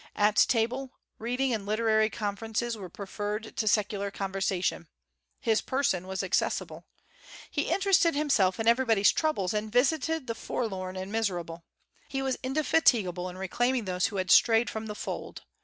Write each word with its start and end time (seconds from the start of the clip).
At 0.15 0.35
table, 0.49 0.93
reading 1.19 1.53
and 1.53 1.63
literary 1.63 2.09
conferences 2.09 2.75
were 2.75 2.89
preferred 2.89 3.55
to 3.55 3.67
secular 3.67 4.09
conversation. 4.09 4.87
His 5.39 5.61
person 5.61 6.07
was 6.07 6.23
accessible. 6.23 6.85
He 7.51 7.69
interested 7.69 8.15
himself 8.15 8.59
in 8.59 8.67
everybody's 8.67 9.11
troubles, 9.11 9.53
and 9.53 9.71
visited 9.71 10.25
the 10.25 10.33
forlorn 10.33 10.95
and 10.95 11.11
miserable. 11.11 11.65
He 12.09 12.23
was 12.23 12.39
indefatigable 12.41 13.29
in 13.29 13.37
reclaiming 13.37 13.85
those 13.85 14.07
who 14.07 14.15
had 14.15 14.31
strayed 14.31 14.71
from 14.71 14.87
the 14.87 14.95
fold. 14.95 15.43